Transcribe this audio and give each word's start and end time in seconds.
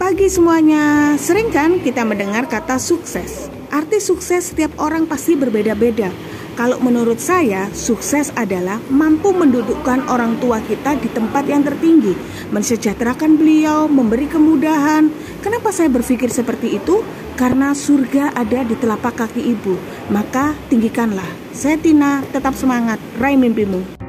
pagi 0.00 0.32
semuanya. 0.32 1.12
Sering 1.20 1.52
kan 1.52 1.76
kita 1.84 2.08
mendengar 2.08 2.48
kata 2.48 2.80
sukses? 2.80 3.52
Arti 3.68 4.00
sukses 4.00 4.48
setiap 4.48 4.72
orang 4.80 5.04
pasti 5.04 5.36
berbeda-beda. 5.36 6.08
Kalau 6.56 6.80
menurut 6.80 7.20
saya, 7.20 7.68
sukses 7.76 8.32
adalah 8.32 8.80
mampu 8.88 9.30
mendudukkan 9.30 10.08
orang 10.08 10.40
tua 10.40 10.64
kita 10.64 10.96
di 10.96 11.06
tempat 11.12 11.44
yang 11.46 11.62
tertinggi, 11.62 12.16
mensejahterakan 12.48 13.36
beliau, 13.36 13.86
memberi 13.86 14.26
kemudahan. 14.26 15.12
Kenapa 15.44 15.68
saya 15.68 15.92
berpikir 15.92 16.32
seperti 16.32 16.80
itu? 16.80 17.04
Karena 17.36 17.76
surga 17.76 18.32
ada 18.34 18.64
di 18.64 18.74
telapak 18.80 19.20
kaki 19.20 19.52
ibu. 19.52 19.76
Maka 20.08 20.56
tinggikanlah. 20.72 21.28
Saya 21.52 21.76
Tina, 21.76 22.24
tetap 22.32 22.56
semangat, 22.56 22.98
raih 23.20 23.36
mimpimu. 23.36 23.99